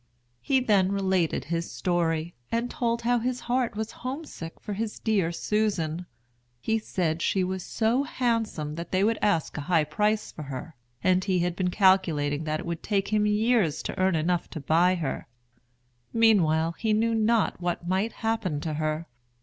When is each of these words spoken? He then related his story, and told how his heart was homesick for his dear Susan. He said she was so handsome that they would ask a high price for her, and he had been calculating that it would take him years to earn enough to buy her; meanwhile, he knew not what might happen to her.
He 0.41 0.59
then 0.59 0.91
related 0.91 1.45
his 1.45 1.71
story, 1.71 2.33
and 2.51 2.71
told 2.71 3.03
how 3.03 3.19
his 3.19 3.41
heart 3.41 3.75
was 3.75 3.91
homesick 4.01 4.59
for 4.59 4.73
his 4.73 4.97
dear 4.97 5.31
Susan. 5.31 6.07
He 6.59 6.79
said 6.79 7.21
she 7.21 7.43
was 7.43 7.61
so 7.63 8.01
handsome 8.01 8.73
that 8.77 8.91
they 8.91 9.03
would 9.03 9.19
ask 9.21 9.57
a 9.57 9.61
high 9.69 9.83
price 9.83 10.31
for 10.31 10.41
her, 10.41 10.75
and 11.03 11.23
he 11.23 11.37
had 11.41 11.55
been 11.55 11.69
calculating 11.69 12.45
that 12.45 12.61
it 12.61 12.65
would 12.65 12.81
take 12.81 13.09
him 13.09 13.27
years 13.27 13.83
to 13.83 13.99
earn 13.99 14.15
enough 14.15 14.49
to 14.49 14.59
buy 14.59 14.95
her; 14.95 15.27
meanwhile, 16.11 16.71
he 16.71 16.93
knew 16.93 17.13
not 17.13 17.61
what 17.61 17.87
might 17.87 18.11
happen 18.25 18.59
to 18.61 18.73
her. 18.73 19.05